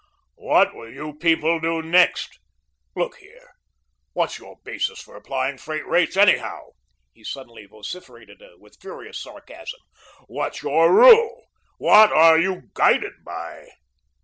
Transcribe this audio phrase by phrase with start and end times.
[0.39, 2.39] What will you people do next?
[2.95, 3.51] Look here.
[4.13, 6.69] What's your basis of applying freight rates, anyhow?"
[7.13, 9.79] he suddenly vociferated with furious sarcasm.
[10.25, 11.45] "What's your rule?
[11.77, 13.67] What are you guided by?"